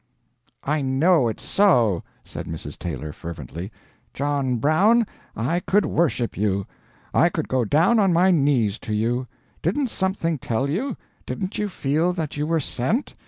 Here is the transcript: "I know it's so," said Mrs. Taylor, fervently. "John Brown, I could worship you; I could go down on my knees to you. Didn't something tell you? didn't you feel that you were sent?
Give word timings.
"I 0.63 0.81
know 0.81 1.27
it's 1.27 1.43
so," 1.45 2.01
said 2.23 2.47
Mrs. 2.47 2.75
Taylor, 2.79 3.13
fervently. 3.13 3.71
"John 4.15 4.55
Brown, 4.55 5.05
I 5.35 5.59
could 5.59 5.85
worship 5.85 6.35
you; 6.35 6.65
I 7.13 7.29
could 7.29 7.47
go 7.47 7.63
down 7.63 7.99
on 7.99 8.11
my 8.11 8.31
knees 8.31 8.79
to 8.79 8.95
you. 8.95 9.27
Didn't 9.61 9.91
something 9.91 10.39
tell 10.39 10.67
you? 10.71 10.97
didn't 11.27 11.59
you 11.59 11.69
feel 11.69 12.13
that 12.13 12.35
you 12.35 12.47
were 12.47 12.59
sent? 12.59 13.13